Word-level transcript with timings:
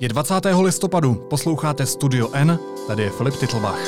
Je 0.00 0.08
20. 0.08 0.34
listopadu, 0.60 1.14
posloucháte 1.14 1.86
Studio 1.86 2.28
N, 2.32 2.58
tady 2.86 3.02
je 3.02 3.10
Filip 3.10 3.34
Titlbach. 3.36 3.78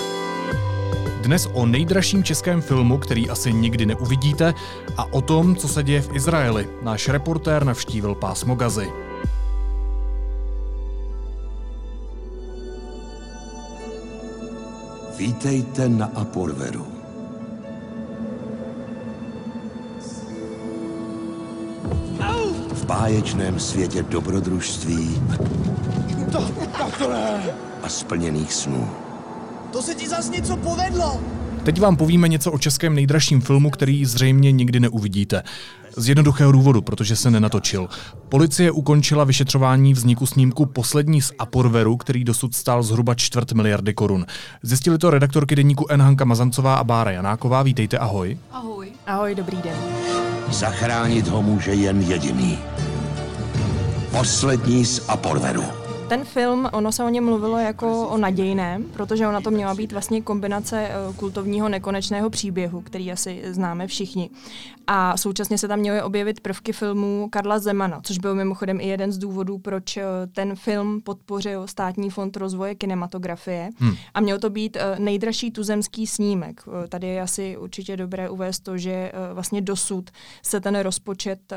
Dnes 1.22 1.48
o 1.52 1.66
nejdražším 1.66 2.24
českém 2.24 2.60
filmu, 2.60 2.98
který 2.98 3.30
asi 3.30 3.52
nikdy 3.52 3.86
neuvidíte, 3.86 4.54
a 4.96 5.12
o 5.12 5.20
tom, 5.20 5.56
co 5.56 5.68
se 5.68 5.82
děje 5.82 6.02
v 6.02 6.16
Izraeli. 6.16 6.68
Náš 6.82 7.08
reportér 7.08 7.64
navštívil 7.64 8.14
pásmo 8.14 8.54
Gazy. 8.54 8.92
Vítejte 15.18 15.88
na 15.88 16.10
Aporveru. 16.14 16.95
Báječném 23.00 23.60
světě 23.60 24.02
dobrodružství 24.02 25.22
To, 26.32 26.40
tak 26.78 26.98
to 26.98 27.12
ne. 27.12 27.40
a 27.82 27.88
splněných 27.88 28.52
snů. 28.52 28.88
To 29.72 29.82
se 29.82 29.94
ti 29.94 30.08
zas 30.08 30.30
něco 30.30 30.56
povedlo. 30.56 31.20
Teď 31.64 31.80
vám 31.80 31.96
povíme 31.96 32.28
něco 32.28 32.52
o 32.52 32.58
českém 32.58 32.94
nejdražším 32.94 33.40
filmu, 33.40 33.70
který 33.70 34.04
zřejmě 34.04 34.52
nikdy 34.52 34.80
neuvidíte. 34.80 35.42
Z 35.96 36.08
jednoduchého 36.08 36.52
důvodu, 36.52 36.82
protože 36.82 37.16
se 37.16 37.30
nenatočil. 37.30 37.88
Policie 38.28 38.70
ukončila 38.70 39.24
vyšetřování 39.24 39.94
vzniku 39.94 40.26
snímku 40.26 40.66
Poslední 40.66 41.22
z 41.22 41.32
Aporveru, 41.38 41.96
který 41.96 42.24
dosud 42.24 42.54
stál 42.54 42.82
zhruba 42.82 43.14
čtvrt 43.14 43.52
miliardy 43.52 43.94
korun. 43.94 44.26
Zjistili 44.62 44.98
to 44.98 45.10
redaktorky 45.10 45.56
deníku 45.56 45.86
N. 45.90 46.02
Hanka 46.02 46.24
Mazancová 46.24 46.74
a 46.76 46.84
Bára 46.84 47.10
Janáková. 47.10 47.62
Vítejte, 47.62 47.98
ahoj. 47.98 48.38
Ahoj. 48.52 48.92
Ahoj, 49.06 49.34
dobrý 49.34 49.56
den. 49.62 49.76
Zachránit 50.50 51.28
ho 51.28 51.42
může 51.42 51.72
jen 51.74 52.00
jediný. 52.00 52.58
Poslední 54.16 54.84
z 54.84 55.02
Aporveru. 55.08 55.85
Ten 56.08 56.24
film, 56.24 56.68
ono 56.72 56.92
se 56.92 57.04
o 57.04 57.08
něm 57.08 57.24
mluvilo 57.24 57.58
jako 57.58 58.08
o 58.08 58.18
nadějném, 58.18 58.84
protože 58.84 59.26
ona 59.26 59.40
to 59.40 59.50
měla 59.50 59.74
být 59.74 59.92
vlastně 59.92 60.22
kombinace 60.22 60.88
eh, 60.88 60.92
kultovního 61.16 61.68
nekonečného 61.68 62.30
příběhu, 62.30 62.80
který 62.80 63.12
asi 63.12 63.42
známe 63.50 63.86
všichni. 63.86 64.30
A 64.86 65.16
současně 65.16 65.58
se 65.58 65.68
tam 65.68 65.78
měly 65.78 66.02
objevit 66.02 66.40
prvky 66.40 66.72
filmů 66.72 67.28
Karla 67.30 67.58
Zemana, 67.58 68.00
což 68.02 68.18
byl 68.18 68.34
mimochodem 68.34 68.80
i 68.80 68.88
jeden 68.88 69.12
z 69.12 69.18
důvodů, 69.18 69.58
proč 69.58 69.96
eh, 69.96 70.04
ten 70.32 70.56
film 70.56 71.00
podpořil 71.00 71.66
Státní 71.66 72.10
fond 72.10 72.36
rozvoje 72.36 72.74
kinematografie. 72.74 73.70
Hmm. 73.76 73.94
A 74.14 74.20
měl 74.20 74.38
to 74.38 74.50
být 74.50 74.76
eh, 74.76 74.96
nejdražší 74.98 75.50
tuzemský 75.50 76.06
snímek. 76.06 76.64
Tady 76.88 77.06
je 77.06 77.22
asi 77.22 77.56
určitě 77.56 77.96
dobré 77.96 78.30
uvést 78.30 78.60
to, 78.60 78.78
že 78.78 79.12
vlastně 79.32 79.60
dosud 79.60 80.10
se 80.42 80.60
ten 80.60 80.78
rozpočet 80.78 81.52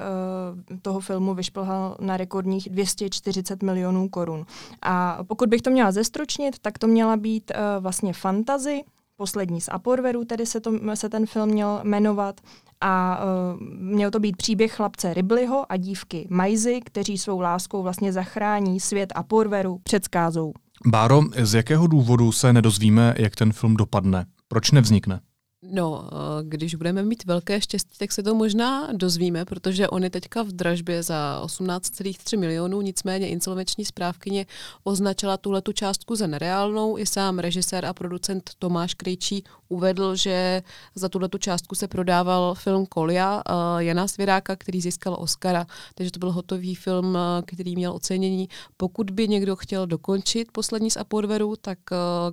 toho 0.81 0.99
filmu 0.99 1.33
vyšplhal 1.33 1.97
na 1.99 2.17
rekordních 2.17 2.69
240 2.69 3.63
milionů 3.63 4.09
korun. 4.09 4.38
A 4.81 5.23
pokud 5.27 5.49
bych 5.49 5.61
to 5.61 5.69
měla 5.69 5.91
zestručnit, 5.91 6.59
tak 6.59 6.77
to 6.77 6.87
měla 6.87 7.17
být 7.17 7.51
uh, 7.55 7.83
vlastně 7.83 8.13
fantazy, 8.13 8.81
poslední 9.17 9.61
z 9.61 9.69
Aporveru, 9.69 10.25
tedy 10.25 10.45
se, 10.45 10.59
to, 10.59 10.71
se 10.93 11.09
ten 11.09 11.25
film 11.25 11.49
měl 11.49 11.79
jmenovat. 11.83 12.41
A 12.81 13.19
uh, 13.23 13.61
měl 13.79 14.11
to 14.11 14.19
být 14.19 14.37
příběh 14.37 14.73
chlapce 14.73 15.13
Ribliho 15.13 15.71
a 15.71 15.77
dívky 15.77 16.27
Majzy, 16.29 16.79
kteří 16.85 17.17
svou 17.17 17.39
láskou 17.39 17.83
vlastně 17.83 18.13
zachrání 18.13 18.79
svět 18.79 19.13
Aporveru 19.15 19.79
před 19.83 20.03
skázou. 20.03 20.53
Báro, 20.85 21.21
z 21.41 21.53
jakého 21.53 21.87
důvodu 21.87 22.31
se 22.31 22.53
nedozvíme, 22.53 23.13
jak 23.17 23.35
ten 23.35 23.53
film 23.53 23.75
dopadne? 23.75 24.25
Proč 24.47 24.71
nevznikne? 24.71 25.19
No, 25.63 26.09
když 26.43 26.75
budeme 26.75 27.03
mít 27.03 27.25
velké 27.25 27.61
štěstí, 27.61 27.97
tak 27.97 28.11
se 28.11 28.23
to 28.23 28.35
možná 28.35 28.87
dozvíme, 28.93 29.45
protože 29.45 29.87
on 29.87 30.03
je 30.03 30.09
teďka 30.09 30.43
v 30.43 30.47
dražbě 30.47 31.03
za 31.03 31.41
18,3 31.45 32.39
milionů, 32.39 32.81
nicméně 32.81 33.29
insolvenční 33.29 33.85
správkyně 33.85 34.45
označila 34.83 35.37
tuhle 35.37 35.61
tu 35.61 35.71
částku 35.71 36.15
za 36.15 36.27
nereálnou. 36.27 36.97
I 36.97 37.05
sám 37.05 37.39
režisér 37.39 37.85
a 37.85 37.93
producent 37.93 38.51
Tomáš 38.59 38.93
Krejčí 38.93 39.43
uvedl, 39.69 40.15
že 40.15 40.63
za 40.95 41.09
tuhle 41.09 41.29
tu 41.29 41.37
částku 41.37 41.75
se 41.75 41.87
prodával 41.87 42.55
film 42.55 42.85
Kolia 42.85 43.43
Jana 43.77 44.07
Svěráka, 44.07 44.55
který 44.55 44.81
získal 44.81 45.17
Oscara, 45.19 45.65
takže 45.95 46.11
to 46.11 46.19
byl 46.19 46.31
hotový 46.31 46.75
film, 46.75 47.17
který 47.45 47.75
měl 47.75 47.91
ocenění. 47.91 48.49
Pokud 48.77 49.11
by 49.11 49.27
někdo 49.27 49.55
chtěl 49.55 49.87
dokončit 49.87 50.51
poslední 50.51 50.91
z 50.91 50.97
Apodveru, 50.97 51.55
tak 51.61 51.79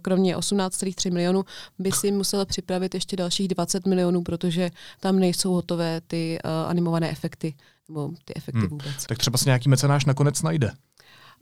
kromě 0.02 0.36
18,3 0.36 1.12
milionů 1.12 1.44
by 1.78 1.92
si 1.92 2.12
musel 2.12 2.46
připravit 2.46 2.94
ještě 2.94 3.15
dalších 3.16 3.48
20 3.48 3.86
milionů, 3.86 4.22
protože 4.22 4.70
tam 5.00 5.18
nejsou 5.18 5.52
hotové 5.52 6.00
ty 6.00 6.38
uh, 6.44 6.50
animované 6.70 7.10
efekty, 7.10 7.54
nebo 7.88 8.10
ty 8.24 8.34
efekty 8.36 8.60
hmm. 8.60 8.68
vůbec. 8.68 9.06
Tak 9.08 9.18
třeba 9.18 9.38
se 9.38 9.48
nějaký 9.48 9.68
mecenáš 9.68 10.04
nakonec 10.04 10.42
najde. 10.42 10.72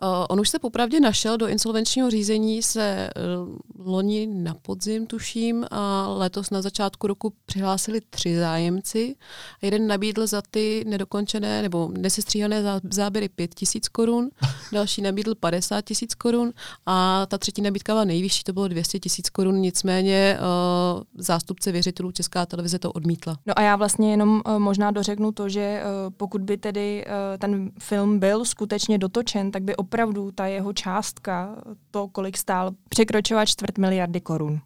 Uh, 0.05 0.27
on 0.29 0.41
už 0.41 0.49
se 0.49 0.59
popravdě 0.59 1.01
našel 1.01 1.37
do 1.37 1.47
insolvenčního 1.47 2.11
řízení 2.11 2.63
se 2.63 3.11
uh, 3.17 3.57
loni 3.87 4.27
na 4.27 4.55
podzim, 4.63 5.07
tuším, 5.07 5.67
a 5.71 6.09
letos 6.09 6.51
na 6.51 6.63
začátku 6.63 7.07
roku 7.07 7.33
přihlásili 7.47 8.01
tři 8.11 8.37
zájemci. 8.37 9.17
Jeden 9.63 9.87
nabídl 9.87 10.27
za 10.27 10.43
ty 10.51 10.85
nedokončené 10.87 11.63
nebo 11.63 11.91
nesestříhané 11.99 12.63
záběry 12.91 13.29
5 13.29 13.55
tisíc 13.55 13.89
korun, 13.89 14.31
další 14.73 15.03
nabídl 15.03 15.35
50 15.35 15.81
tisíc 15.81 16.15
korun 16.15 16.53
a 16.87 17.27
ta 17.27 17.39
třetí 17.39 17.63
nabídka 17.63 17.93
byla 17.93 18.05
nejvyšší, 18.05 18.45
to 18.45 18.53
bylo 18.53 18.69
200 18.69 18.99
tisíc 18.99 19.31
korun, 19.31 19.61
nicméně 19.61 20.39
uh, 20.41 21.03
zástupce 21.15 21.73
věřitelů 21.73 22.13
Česká 22.13 22.47
televize 22.47 22.79
to 22.79 22.93
odmítla. 22.93 23.37
No 23.47 23.59
a 23.59 23.63
já 23.63 23.77
vlastně 23.77 24.11
jenom 24.11 24.43
uh, 24.47 24.59
možná 24.59 24.91
dořeknu 24.91 25.33
to, 25.33 25.49
že 25.49 25.83
uh, 25.83 26.13
pokud 26.17 26.41
by 26.41 26.57
tedy 26.57 27.05
uh, 27.07 27.39
ten 27.39 27.71
film 27.79 28.19
byl 28.19 28.45
skutečně 28.45 28.99
dotočen, 28.99 29.51
tak 29.51 29.63
by 29.63 29.77
opravdu 29.95 30.31
ta 30.31 30.47
jeho 30.47 30.73
částka, 30.73 31.57
to, 31.91 32.09
kolik 32.09 32.39
stál, 32.39 32.71
překročila 32.89 33.45
čtvrt 33.45 33.79
miliardy 33.79 34.21
korun. 34.21 34.61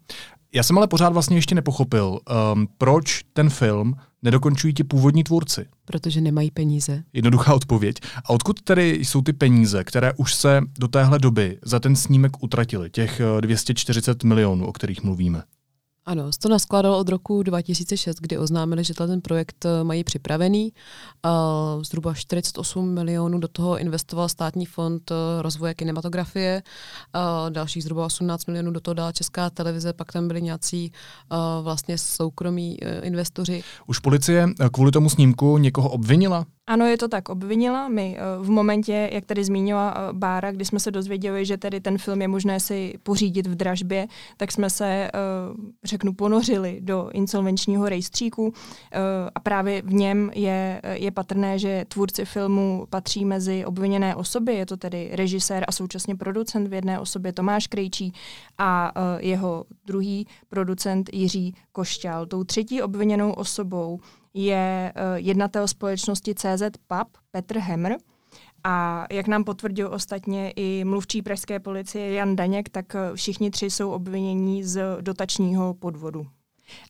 Já 0.53 0.63
jsem 0.63 0.77
ale 0.77 0.87
pořád 0.87 1.13
vlastně 1.13 1.37
ještě 1.37 1.55
nepochopil, 1.55 2.19
um, 2.53 2.67
proč 2.77 3.21
ten 3.33 3.49
film 3.49 3.95
nedokončují 4.23 4.73
ti 4.73 4.83
původní 4.83 5.23
tvůrci. 5.23 5.65
Protože 5.85 6.21
nemají 6.21 6.51
peníze. 6.51 7.03
Jednoduchá 7.13 7.53
odpověď. 7.53 7.95
A 8.25 8.29
odkud 8.29 8.61
tedy 8.61 8.89
jsou 8.89 9.21
ty 9.21 9.33
peníze, 9.33 9.83
které 9.83 10.13
už 10.13 10.35
se 10.35 10.61
do 10.79 10.87
téhle 10.87 11.19
doby 11.19 11.59
za 11.61 11.79
ten 11.79 11.95
snímek 11.95 12.43
utratily, 12.43 12.89
těch 12.89 13.21
240 13.39 14.23
milionů, 14.23 14.67
o 14.67 14.73
kterých 14.73 15.03
mluvíme? 15.03 15.43
Ano, 16.09 16.29
to 16.41 16.49
naskládalo 16.49 16.97
od 16.97 17.09
roku 17.09 17.43
2006, 17.43 18.17
kdy 18.19 18.37
oznámili, 18.37 18.83
že 18.83 18.93
ten 18.93 19.21
projekt 19.21 19.65
eh, 19.65 19.83
mají 19.83 20.03
připravený. 20.03 20.73
Uh, 21.25 21.83
zhruba 21.83 22.13
48 22.13 22.93
milionů 22.93 23.39
do 23.39 23.47
toho 23.47 23.77
investoval 23.77 24.29
státní 24.29 24.65
fond 24.65 25.11
eh, 25.11 25.41
rozvoje 25.41 25.73
kinematografie, 25.73 26.63
dalších 27.49 27.83
zhruba 27.83 28.05
18 28.05 28.45
milionů 28.45 28.71
do 28.71 28.79
toho 28.79 28.93
dala 28.93 29.11
Česká 29.11 29.49
televize, 29.49 29.93
pak 29.93 30.11
tam 30.11 30.27
byli 30.27 30.41
nějací 30.41 30.91
vlastně 31.61 31.97
soukromí 31.97 32.77
investoři. 33.01 33.63
Už 33.87 33.99
policie 33.99 34.47
kvůli 34.71 34.91
tomu 34.91 35.09
snímku 35.09 35.57
někoho 35.57 35.89
obvinila? 35.89 36.45
Ano, 36.69 36.85
je 36.85 36.97
to 36.97 37.07
tak, 37.07 37.29
obvinila. 37.29 37.87
My 37.87 38.17
v 38.41 38.49
momentě, 38.49 39.09
jak 39.13 39.25
tady 39.25 39.43
zmínila 39.43 39.95
Bára, 40.11 40.51
kdy 40.51 40.65
jsme 40.65 40.79
se 40.79 40.91
dozvěděli, 40.91 41.45
že 41.45 41.57
tedy 41.57 41.81
ten 41.81 41.97
film 41.97 42.21
je 42.21 42.27
možné 42.27 42.59
si 42.59 42.93
pořídit 43.03 43.47
v 43.47 43.55
dražbě, 43.55 44.07
tak 44.37 44.51
jsme 44.51 44.69
se, 44.69 45.11
řeknu, 45.83 46.13
ponořili 46.13 46.77
do 46.81 47.09
insolvenčního 47.13 47.89
rejstříku 47.89 48.53
a 49.35 49.39
právě 49.39 49.81
v 49.81 49.93
něm 49.93 50.31
je, 50.35 50.81
je 50.93 51.11
patrné, 51.11 51.59
že 51.59 51.85
tvůrci 51.87 52.25
filmu 52.25 52.85
patří 52.89 53.25
mezi 53.25 53.65
obviněné 53.65 54.15
osoby. 54.15 54.55
Je 54.55 54.65
to 54.65 54.77
tedy 54.77 55.09
režisér 55.13 55.65
a 55.67 55.71
současně 55.71 56.15
producent 56.15 56.67
v 56.67 56.73
jedné 56.73 56.99
osobě 56.99 57.33
Tomáš 57.33 57.67
Krejčí 57.67 58.13
a 58.57 58.91
jeho 59.19 59.65
druhý 59.85 60.27
producent 60.49 61.09
Jiří 61.13 61.55
Košťál. 61.71 62.25
Tou 62.25 62.43
třetí 62.43 62.81
obviněnou 62.81 63.31
osobou 63.31 63.99
je 64.33 64.93
uh, 64.95 65.01
jednatel 65.15 65.67
společnosti 65.67 66.35
CZ 66.35 66.63
PAP 66.87 67.07
Petr 67.31 67.57
Hemr. 67.57 67.91
A 68.63 69.05
jak 69.11 69.27
nám 69.27 69.43
potvrdil 69.43 69.89
ostatně 69.93 70.51
i 70.55 70.83
mluvčí 70.83 71.21
pražské 71.21 71.59
policie 71.59 72.13
Jan 72.13 72.35
Daněk, 72.35 72.69
tak 72.69 72.95
eh, 72.95 73.15
všichni 73.15 73.51
tři 73.51 73.69
jsou 73.69 73.91
obvinění 73.91 74.63
z 74.63 75.01
dotačního 75.01 75.73
podvodu. 75.73 76.27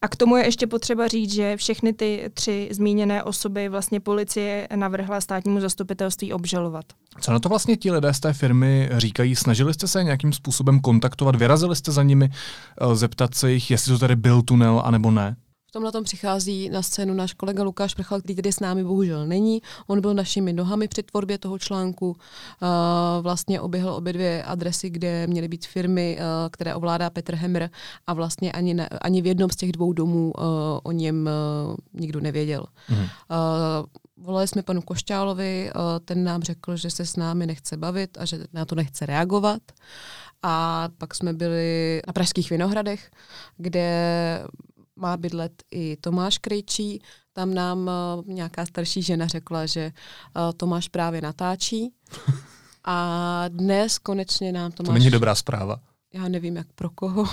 A 0.01 0.07
k 0.07 0.15
tomu 0.15 0.35
je 0.35 0.45
ještě 0.45 0.67
potřeba 0.67 1.07
říct, 1.07 1.33
že 1.33 1.57
všechny 1.57 1.93
ty 1.93 2.29
tři 2.33 2.69
zmíněné 2.71 3.23
osoby 3.23 3.69
vlastně 3.69 3.99
policie 3.99 4.67
navrhla 4.75 5.21
státnímu 5.21 5.59
zastupitelství 5.59 6.33
obžalovat. 6.33 6.85
Co 7.21 7.31
na 7.31 7.39
to 7.39 7.49
vlastně 7.49 7.77
ti 7.77 7.91
lidé 7.91 8.13
z 8.13 8.19
té 8.19 8.33
firmy 8.33 8.89
říkají? 8.97 9.35
Snažili 9.35 9.73
jste 9.73 9.87
se 9.87 10.03
nějakým 10.03 10.33
způsobem 10.33 10.79
kontaktovat? 10.79 11.35
Vyrazili 11.35 11.75
jste 11.75 11.91
za 11.91 12.03
nimi, 12.03 12.29
eh, 12.81 12.95
zeptat 12.95 13.35
se 13.35 13.51
jich, 13.51 13.71
jestli 13.71 13.93
to 13.93 13.99
tady 13.99 14.15
byl 14.15 14.41
tunel, 14.41 14.81
anebo 14.85 15.11
ne? 15.11 15.35
V 15.69 15.71
tomhle 15.71 15.91
tom 15.91 16.03
přichází 16.03 16.69
na 16.69 16.81
scénu 16.81 17.13
náš 17.13 17.33
kolega 17.33 17.63
Lukáš 17.63 17.93
Prchal, 17.93 18.19
který 18.19 18.35
tady 18.35 18.51
s 18.51 18.59
námi 18.59 18.83
bohužel 18.83 19.27
není. 19.27 19.61
On 19.87 20.01
byl 20.01 20.13
našimi 20.13 20.53
nohami 20.53 20.87
při 20.87 21.03
tvorbě 21.03 21.37
toho 21.37 21.59
článku. 21.59 22.09
Uh, 22.09 22.17
vlastně 23.21 23.61
oběhl 23.61 23.89
obě 23.89 24.13
dvě 24.13 24.43
adresy, 24.43 24.89
kde 24.89 25.27
měly 25.27 25.47
být 25.47 25.65
firmy, 25.65 26.17
uh, 26.17 26.25
které 26.51 26.75
ovládá 26.75 27.09
Petr 27.09 27.35
Hemmer 27.35 27.69
a 28.07 28.13
vlastně 28.13 28.51
ani, 28.51 28.73
ne, 28.73 28.89
ani 29.01 29.21
v 29.21 29.25
jednom 29.25 29.49
z 29.49 29.55
těch 29.55 29.71
dvou 29.71 29.93
domů 29.93 30.33
uh, 30.37 30.43
o 30.83 30.91
něm 30.91 31.29
nikdo 31.93 32.19
nevěděl. 32.19 32.65
Uh, 32.89 32.97
volali 34.17 34.47
jsme 34.47 34.63
panu 34.63 34.81
Košťálovi, 34.81 35.71
ten 36.05 36.23
nám 36.23 36.41
řekl, 36.41 36.75
že 36.75 36.89
se 36.89 37.05
s 37.05 37.15
námi 37.15 37.47
nechce 37.47 37.77
bavit 37.77 38.17
a 38.17 38.25
že 38.25 38.39
na 38.53 38.65
to 38.65 38.75
nechce 38.75 39.05
reagovat. 39.05 39.61
A 40.43 40.87
pak 40.97 41.15
jsme 41.15 41.33
byli 41.33 42.01
na 42.07 42.13
Pražských 42.13 42.49
Vinohradech, 42.49 43.11
kde 43.57 44.43
má 44.99 45.17
bydlet 45.17 45.63
i 45.71 45.97
Tomáš 45.97 46.37
Krejčí. 46.37 47.01
Tam 47.33 47.53
nám 47.53 47.89
nějaká 48.25 48.65
starší 48.65 49.01
žena 49.01 49.27
řekla, 49.27 49.65
že 49.65 49.91
Tomáš 50.57 50.87
právě 50.87 51.21
natáčí. 51.21 51.93
A 52.83 53.45
dnes 53.47 53.97
konečně 53.97 54.51
nám 54.51 54.71
Tomáš... 54.71 54.87
To 54.87 54.93
není 54.93 55.09
dobrá 55.09 55.35
zpráva. 55.35 55.79
Já 56.13 56.27
nevím, 56.27 56.55
jak 56.57 56.67
pro 56.75 56.89
koho. 56.89 57.25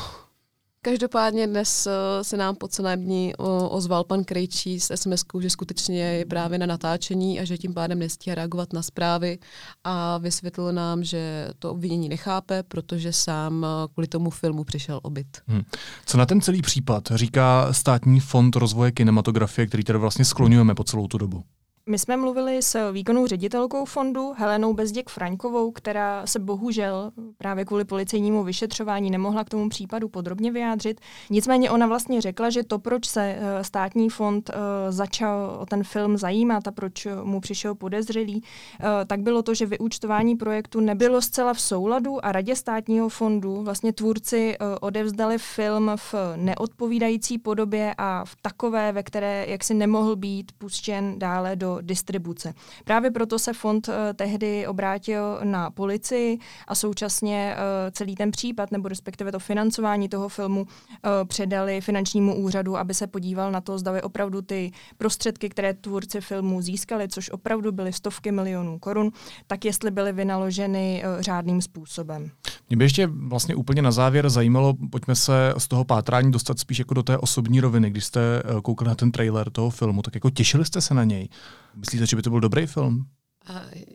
Každopádně 0.86 1.46
dnes 1.46 1.86
eh, 1.86 2.24
se 2.24 2.36
nám 2.36 2.56
po 2.56 2.68
celém 2.68 3.04
dní 3.04 3.34
ozval 3.68 4.04
pan 4.04 4.24
Krejčí 4.24 4.80
s 4.80 4.94
sms 4.96 5.24
že 5.40 5.50
skutečně 5.50 6.02
je 6.02 6.24
právě 6.24 6.58
na 6.58 6.66
natáčení 6.66 7.40
a 7.40 7.44
že 7.44 7.58
tím 7.58 7.74
pádem 7.74 7.98
nestíhá 7.98 8.34
reagovat 8.34 8.72
na 8.72 8.82
zprávy 8.82 9.38
a 9.84 10.18
vysvětlil 10.18 10.72
nám, 10.72 11.04
že 11.04 11.50
to 11.58 11.70
obvinění 11.70 12.08
nechápe, 12.08 12.62
protože 12.62 13.12
sám 13.12 13.64
eh, 13.64 13.88
kvůli 13.94 14.06
tomu 14.06 14.30
filmu 14.30 14.64
přišel 14.64 15.00
obyt. 15.02 15.26
Hmm. 15.46 15.62
Co 16.06 16.18
na 16.18 16.26
ten 16.26 16.40
celý 16.40 16.62
případ 16.62 17.08
říká 17.14 17.72
Státní 17.72 18.20
fond 18.20 18.56
rozvoje 18.56 18.92
kinematografie, 18.92 19.66
který 19.66 19.84
tedy 19.84 19.98
vlastně 19.98 20.24
skloňujeme 20.24 20.74
po 20.74 20.84
celou 20.84 21.06
tu 21.06 21.18
dobu? 21.18 21.44
My 21.88 21.98
jsme 21.98 22.16
mluvili 22.16 22.62
s 22.62 22.92
výkonnou 22.92 23.26
ředitelkou 23.26 23.84
fondu 23.84 24.34
Helenou 24.36 24.74
Bezděk 24.74 25.10
Fraňkovou, 25.10 25.70
která 25.70 26.26
se 26.26 26.38
bohužel 26.38 27.12
právě 27.38 27.64
kvůli 27.64 27.84
policejnímu 27.84 28.44
vyšetřování 28.44 29.10
nemohla 29.10 29.44
k 29.44 29.48
tomu 29.48 29.68
případu 29.68 30.08
podrobně 30.08 30.52
vyjádřit. 30.52 31.00
Nicméně 31.30 31.70
ona 31.70 31.86
vlastně 31.86 32.20
řekla, 32.20 32.50
že 32.50 32.62
to, 32.62 32.78
proč 32.78 33.06
se 33.06 33.38
eh, 33.38 33.64
státní 33.64 34.10
fond 34.10 34.50
eh, 34.50 34.92
začal 34.92 35.58
o 35.60 35.66
ten 35.66 35.84
film 35.84 36.16
zajímat 36.16 36.68
a 36.68 36.72
proč 36.72 37.06
mu 37.22 37.40
přišel 37.40 37.74
podezřelý, 37.74 38.42
eh, 38.80 39.04
tak 39.04 39.20
bylo 39.20 39.42
to, 39.42 39.54
že 39.54 39.66
vyúčtování 39.66 40.36
projektu 40.36 40.80
nebylo 40.80 41.20
zcela 41.20 41.54
v 41.54 41.60
souladu 41.60 42.24
a 42.24 42.32
radě 42.32 42.56
státního 42.56 43.08
fondu 43.08 43.62
vlastně 43.62 43.92
tvůrci 43.92 44.56
odevzdali 44.80 45.38
film 45.38 45.90
v 45.96 46.14
neodpovídající 46.36 47.38
podobě 47.38 47.94
a 47.98 48.24
v 48.24 48.36
takové, 48.42 48.92
ve 48.92 49.02
které 49.02 49.46
jaksi 49.48 49.74
nemohl 49.74 50.16
být 50.16 50.52
puštěn 50.58 51.18
dále 51.18 51.56
do 51.56 51.75
distribuce. 51.80 52.54
Právě 52.84 53.10
proto 53.10 53.38
se 53.38 53.52
fond 53.52 53.88
eh, 53.88 54.14
tehdy 54.14 54.66
obrátil 54.66 55.40
na 55.44 55.70
policii 55.70 56.38
a 56.68 56.74
současně 56.74 57.56
eh, 57.56 57.90
celý 57.90 58.14
ten 58.14 58.30
případ, 58.30 58.70
nebo 58.70 58.88
respektive 58.88 59.32
to 59.32 59.38
financování 59.38 60.08
toho 60.08 60.28
filmu 60.28 60.66
eh, 60.66 61.24
předali 61.24 61.80
finančnímu 61.80 62.34
úřadu, 62.34 62.76
aby 62.76 62.94
se 62.94 63.06
podíval 63.06 63.52
na 63.52 63.60
to, 63.60 63.78
zda 63.78 63.92
opravdu 64.02 64.42
ty 64.42 64.72
prostředky, 64.98 65.48
které 65.48 65.74
tvůrci 65.74 66.20
filmu 66.20 66.62
získali, 66.62 67.08
což 67.08 67.30
opravdu 67.30 67.72
byly 67.72 67.92
stovky 67.92 68.32
milionů 68.32 68.78
korun, 68.78 69.10
tak 69.46 69.64
jestli 69.64 69.90
byly 69.90 70.12
vynaloženy 70.12 71.02
řádným 71.20 71.62
způsobem. 71.62 72.30
Mě 72.68 72.76
by 72.76 72.84
ještě 72.84 73.06
vlastně 73.06 73.54
úplně 73.54 73.82
na 73.82 73.90
závěr 73.90 74.30
zajímalo, 74.30 74.74
pojďme 74.90 75.14
se 75.14 75.54
z 75.58 75.68
toho 75.68 75.84
pátrání 75.84 76.32
dostat 76.32 76.58
spíš 76.58 76.78
jako 76.78 76.94
do 76.94 77.02
té 77.02 77.18
osobní 77.18 77.60
roviny. 77.60 77.90
Když 77.90 78.04
jste 78.04 78.42
koukali 78.62 78.88
na 78.88 78.94
ten 78.94 79.12
trailer 79.12 79.50
toho 79.50 79.70
filmu, 79.70 80.02
tak 80.02 80.14
jako 80.14 80.30
těšili 80.30 80.64
jste 80.64 80.80
se 80.80 80.94
na 80.94 81.04
něj? 81.04 81.28
Myslíte, 81.76 82.06
že 82.06 82.16
by 82.16 82.22
to 82.22 82.30
byl 82.30 82.40
dobrý 82.40 82.66
film? 82.66 83.06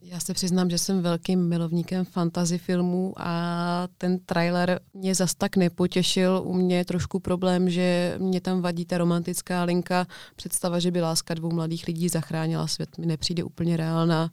Já 0.01 0.19
se 0.19 0.33
přiznám, 0.33 0.69
že 0.69 0.77
jsem 0.77 1.01
velkým 1.01 1.49
milovníkem 1.49 2.05
fantasy 2.05 2.57
filmů 2.57 3.13
a 3.17 3.87
ten 3.97 4.19
trailer 4.19 4.79
mě 4.93 5.15
zas 5.15 5.35
tak 5.35 5.57
nepotěšil. 5.57 6.41
U 6.45 6.53
mě 6.53 6.77
je 6.77 6.85
trošku 6.85 7.19
problém, 7.19 7.69
že 7.69 8.15
mě 8.17 8.41
tam 8.41 8.61
vadí 8.61 8.85
ta 8.85 8.97
romantická 8.97 9.63
linka. 9.63 10.07
Představa, 10.35 10.79
že 10.79 10.91
by 10.91 11.01
láska 11.01 11.33
dvou 11.33 11.51
mladých 11.51 11.87
lidí 11.87 12.09
zachránila 12.09 12.67
svět, 12.67 12.97
mi 12.97 13.05
nepřijde 13.05 13.43
úplně 13.43 13.77
reálná 13.77 14.31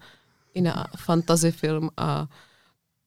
i 0.55 0.61
na 0.61 0.87
fantasy 0.97 1.53
film 1.53 1.91
a 1.97 2.27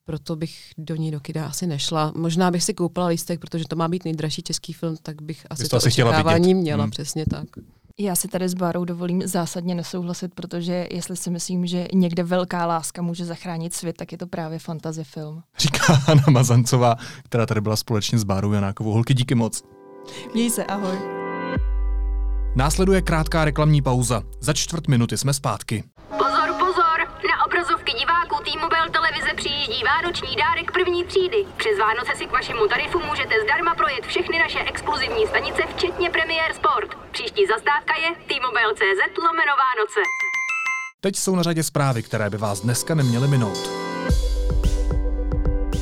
proto 0.05 0.35
bych 0.35 0.73
do 0.77 0.95
ní 0.95 1.11
do 1.11 1.19
kida 1.19 1.45
asi 1.45 1.67
nešla. 1.67 2.13
Možná 2.15 2.51
bych 2.51 2.63
si 2.63 2.73
koupila 2.73 3.07
lístek, 3.07 3.39
protože 3.39 3.65
to 3.67 3.75
má 3.75 3.87
být 3.87 4.05
nejdražší 4.05 4.41
český 4.41 4.73
film, 4.73 4.97
tak 5.03 5.21
bych 5.21 5.45
asi 5.49 5.63
to, 5.63 5.69
to 5.69 5.75
asi 5.75 5.87
očekávání 5.87 6.53
měla, 6.53 6.83
hmm. 6.83 6.91
přesně 6.91 7.25
tak. 7.25 7.47
Já 8.03 8.15
si 8.15 8.27
tady 8.27 8.49
s 8.49 8.53
Bárou 8.53 8.85
dovolím 8.85 9.27
zásadně 9.27 9.75
nesouhlasit, 9.75 10.33
protože 10.35 10.87
jestli 10.91 11.17
si 11.17 11.29
myslím, 11.29 11.65
že 11.65 11.87
někde 11.93 12.23
velká 12.23 12.65
láska 12.65 13.01
může 13.01 13.25
zachránit 13.25 13.73
svět, 13.73 13.97
tak 13.97 14.11
je 14.11 14.17
to 14.17 14.27
právě 14.27 14.59
fantasy 14.59 15.03
film. 15.03 15.43
Říká 15.57 15.93
Hanna 15.93 16.23
Mazancová, 16.29 16.95
která 17.23 17.45
tady 17.45 17.61
byla 17.61 17.75
společně 17.75 18.19
s 18.19 18.23
Bárou 18.23 18.51
Janákovou. 18.51 18.91
Holky, 18.91 19.13
díky 19.13 19.35
moc. 19.35 19.63
Měj 20.33 20.49
se, 20.49 20.65
ahoj. 20.65 20.97
Následuje 22.55 23.01
krátká 23.01 23.45
reklamní 23.45 23.81
pauza. 23.81 24.23
Za 24.39 24.53
čtvrt 24.53 24.87
minuty 24.87 25.17
jsme 25.17 25.33
zpátky. 25.33 25.83
T-Mobile 28.61 28.89
televize 28.89 29.33
přijíždí 29.35 29.83
vánoční 29.83 30.35
dárek 30.35 30.71
první 30.71 31.03
třídy. 31.03 31.45
Přes 31.57 31.79
Vánoce 31.79 32.11
si 32.15 32.25
k 32.25 32.31
vašemu 32.31 32.67
tarifu 32.67 32.99
můžete 33.09 33.35
zdarma 33.43 33.75
projet 33.75 34.05
všechny 34.05 34.39
naše 34.39 34.59
exkluzivní 34.59 35.27
stanice, 35.27 35.61
včetně 35.75 36.09
Premier 36.09 36.53
Sport. 36.53 36.89
Příští 37.11 37.41
zastávka 37.53 37.93
je 38.03 38.09
T-Mobile.cz 38.27 39.17
lomeno 39.27 39.53
Vánoce. 39.63 40.01
Teď 41.01 41.15
jsou 41.15 41.35
na 41.35 41.43
řadě 41.43 41.63
zprávy, 41.63 42.03
které 42.03 42.29
by 42.29 42.37
vás 42.37 42.59
dneska 42.59 42.95
neměly 42.95 43.27
minout. 43.27 43.69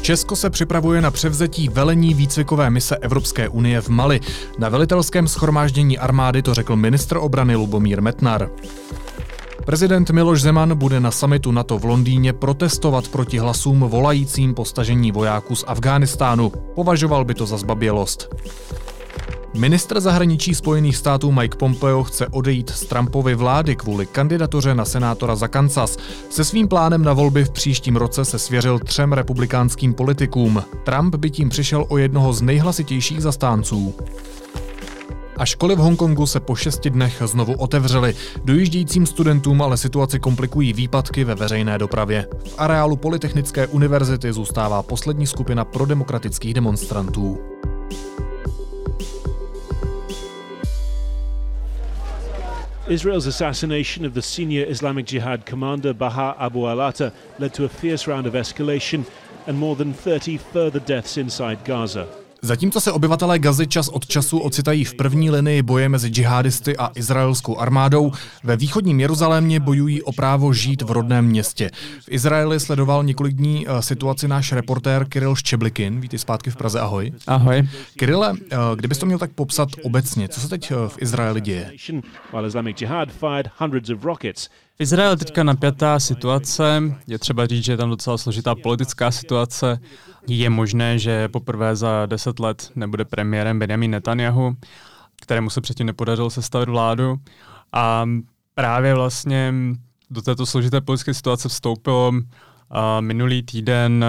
Česko 0.01 0.35
se 0.35 0.49
připravuje 0.49 1.01
na 1.01 1.11
převzetí 1.11 1.69
velení 1.69 2.13
výcvikové 2.13 2.69
mise 2.69 2.97
Evropské 2.97 3.49
unie 3.49 3.81
v 3.81 3.89
Mali. 3.89 4.19
Na 4.57 4.69
velitelském 4.69 5.27
schromáždění 5.27 5.97
armády 5.97 6.41
to 6.41 6.53
řekl 6.53 6.75
ministr 6.75 7.17
obrany 7.17 7.55
Lubomír 7.55 8.01
Metnar. 8.01 8.49
Prezident 9.65 10.09
Miloš 10.09 10.41
Zeman 10.41 10.77
bude 10.77 10.99
na 10.99 11.11
samitu 11.11 11.51
NATO 11.51 11.79
v 11.79 11.85
Londýně 11.85 12.33
protestovat 12.33 13.07
proti 13.07 13.37
hlasům 13.37 13.79
volajícím 13.79 14.53
po 14.53 14.65
stažení 14.65 15.11
vojáků 15.11 15.55
z 15.55 15.63
Afghánistánu. 15.67 16.51
Považoval 16.75 17.25
by 17.25 17.33
to 17.33 17.45
za 17.45 17.57
zbabělost. 17.57 18.35
Ministr 19.57 19.99
zahraničí 19.99 20.55
Spojených 20.55 20.97
států 20.97 21.31
Mike 21.31 21.57
Pompeo 21.57 22.03
chce 22.03 22.27
odejít 22.27 22.69
z 22.69 22.85
Trumpovy 22.85 23.35
vlády 23.35 23.75
kvůli 23.75 24.05
kandidatuře 24.05 24.75
na 24.75 24.85
senátora 24.85 25.35
za 25.35 25.47
Kansas. 25.47 25.97
Se 26.29 26.43
svým 26.43 26.67
plánem 26.67 27.03
na 27.03 27.13
volby 27.13 27.45
v 27.45 27.49
příštím 27.49 27.95
roce 27.95 28.25
se 28.25 28.39
svěřil 28.39 28.79
třem 28.79 29.13
republikánským 29.13 29.93
politikům. 29.93 30.63
Trump 30.83 31.15
by 31.15 31.29
tím 31.29 31.49
přišel 31.49 31.85
o 31.89 31.97
jednoho 31.97 32.33
z 32.33 32.41
nejhlasitějších 32.41 33.21
zastánců. 33.21 33.95
A 35.39 35.45
školy 35.45 35.75
v 35.75 35.79
Hongkongu 35.79 36.25
se 36.25 36.39
po 36.39 36.55
šesti 36.55 36.89
dnech 36.89 37.21
znovu 37.25 37.53
otevřely. 37.53 38.15
Dojíždějícím 38.43 39.05
studentům 39.05 39.61
ale 39.61 39.77
situaci 39.77 40.19
komplikují 40.19 40.73
výpadky 40.73 41.23
ve 41.23 41.35
veřejné 41.35 41.77
dopravě. 41.77 42.27
V 42.45 42.55
areálu 42.57 42.95
Polytechnické 42.95 43.67
univerzity 43.67 44.33
zůstává 44.33 44.83
poslední 44.83 45.27
skupina 45.27 45.65
prodemokratických 45.65 46.53
demonstrantů. 46.53 47.39
Israel's 52.87 53.27
assassination 53.27 54.07
of 54.07 54.13
the 54.13 54.21
senior 54.21 54.69
Islamic 54.69 55.13
Jihad 55.13 55.49
commander 55.49 55.93
Baha 55.93 56.29
Abu 56.29 56.67
Alata 56.67 57.11
led 57.39 57.53
to 57.53 57.65
a 57.65 57.67
fierce 57.67 58.11
round 58.11 58.27
of 58.27 58.35
escalation 58.35 59.05
and 59.47 59.57
more 59.57 59.75
than 59.75 59.93
30 59.93 60.37
further 60.37 60.81
deaths 60.87 61.17
inside 61.17 61.57
Gaza. 61.63 62.28
Zatímco 62.41 62.81
se 62.81 62.91
obyvatelé 62.91 63.39
Gazy 63.39 63.67
čas 63.67 63.87
od 63.87 64.07
času 64.07 64.39
ocitají 64.39 64.83
v 64.83 64.93
první 64.93 65.31
linii 65.31 65.61
boje 65.61 65.89
mezi 65.89 66.09
džihadisty 66.09 66.77
a 66.77 66.91
izraelskou 66.95 67.57
armádou, 67.57 68.11
ve 68.43 68.55
východním 68.55 68.99
Jeruzalémě 68.99 69.59
bojují 69.59 70.03
o 70.03 70.11
právo 70.11 70.53
žít 70.53 70.81
v 70.81 70.91
rodném 70.91 71.25
městě. 71.25 71.71
V 72.01 72.11
Izraeli 72.11 72.59
sledoval 72.59 73.03
několik 73.03 73.35
dní 73.35 73.67
uh, 73.67 73.79
situaci 73.79 74.27
náš 74.27 74.51
reportér 74.51 75.05
Kiril 75.05 75.35
Ščeblikin. 75.35 76.01
Víte 76.01 76.17
zpátky 76.17 76.51
v 76.51 76.55
Praze, 76.55 76.79
ahoj. 76.79 77.11
Ahoj. 77.27 77.69
Kirile, 77.95 78.31
uh, 78.31 78.37
kdybys 78.75 78.97
to 78.97 79.05
měl 79.05 79.19
tak 79.19 79.31
popsat 79.31 79.69
obecně, 79.83 80.27
co 80.27 80.41
se 80.41 80.49
teď 80.49 80.71
uh, 80.71 80.87
v 80.87 80.97
Izraeli 81.01 81.41
děje? 81.41 81.71
V 84.75 84.81
Izraeli 84.81 85.17
teďka 85.17 85.43
napjatá 85.43 85.99
situace, 85.99 86.83
je 87.07 87.19
třeba 87.19 87.47
říct, 87.47 87.63
že 87.63 87.71
je 87.71 87.77
tam 87.77 87.89
docela 87.89 88.17
složitá 88.17 88.55
politická 88.55 89.11
situace. 89.11 89.79
Je 90.29 90.49
možné, 90.49 90.99
že 90.99 91.27
poprvé 91.27 91.75
za 91.75 92.05
deset 92.05 92.39
let 92.39 92.71
nebude 92.75 93.05
premiérem 93.05 93.59
Benjamin 93.59 93.91
Netanyahu, 93.91 94.55
kterému 95.21 95.49
se 95.49 95.61
předtím 95.61 95.87
nepodařilo 95.87 96.29
sestavit 96.29 96.69
vládu. 96.69 97.17
A 97.73 98.05
právě 98.53 98.93
vlastně 98.93 99.53
do 100.09 100.21
této 100.21 100.45
složité 100.45 100.81
politické 100.81 101.13
situace 101.13 101.49
vstoupilo 101.49 102.11
minulý 102.99 103.43
týden 103.43 104.05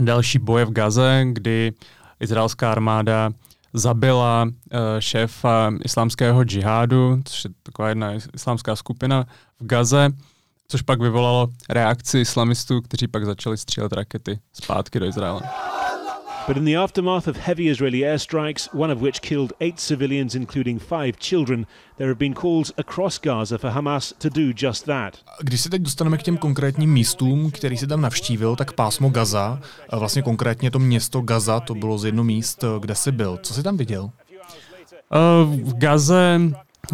další 0.00 0.38
boje 0.38 0.64
v 0.64 0.70
Gaze, 0.70 1.24
kdy 1.32 1.72
izraelská 2.20 2.72
armáda 2.72 3.30
zabila 3.72 4.44
uh, 4.44 4.50
šéfa 4.98 5.72
islámského 5.84 6.44
džihádu, 6.44 7.22
což 7.24 7.44
je 7.44 7.50
taková 7.62 7.88
jedna 7.88 8.12
islámská 8.34 8.76
skupina 8.76 9.26
v 9.60 9.66
Gaze, 9.66 10.10
což 10.68 10.82
pak 10.82 11.00
vyvolalo 11.00 11.48
reakci 11.68 12.18
islamistů, 12.18 12.80
kteří 12.80 13.08
pak 13.08 13.24
začali 13.24 13.56
střílet 13.56 13.92
rakety 13.92 14.38
zpátky 14.52 15.00
do 15.00 15.06
Izraele. 15.06 15.40
But 16.48 16.56
in 16.56 16.64
the 16.64 16.76
aftermath 16.76 17.28
of 17.28 17.36
heavy 17.36 17.64
Israeli 17.64 18.04
airstrikes, 18.04 18.68
one 18.72 18.94
of 18.94 19.00
which 19.00 19.20
killed 19.20 19.52
eight 19.60 19.80
civilians, 19.80 20.34
including 20.34 20.82
five 20.82 21.12
children, 21.18 21.66
there 21.96 22.08
have 22.10 22.18
been 22.18 22.34
calls 22.34 22.72
across 22.78 23.20
Gaza 23.20 23.58
for 23.58 23.70
Hamas 23.70 24.14
to 24.18 24.28
do 24.28 24.52
just 24.62 24.84
that. 24.84 25.18
Když 25.40 25.60
se 25.60 25.70
teď 25.70 25.82
dostaneme 25.82 26.18
k 26.18 26.22
těm 26.22 26.36
konkrétním 26.36 26.92
místům, 26.92 27.50
který 27.50 27.76
si 27.76 27.86
tam 27.86 28.00
navštívil, 28.00 28.56
tak 28.56 28.72
pásmo 28.72 29.08
Gaza, 29.08 29.60
vlastně 29.92 30.22
konkrétně 30.22 30.70
to 30.70 30.78
město 30.78 31.20
Gaza, 31.20 31.60
to 31.60 31.74
bylo 31.74 31.98
z 31.98 32.04
jedno 32.04 32.24
míst, 32.24 32.64
kde 32.80 32.94
jsi 32.94 33.12
byl. 33.12 33.38
Co 33.42 33.54
jsi 33.54 33.62
tam 33.62 33.76
viděl? 33.76 34.10
V 35.44 35.78
Gaze 35.78 36.40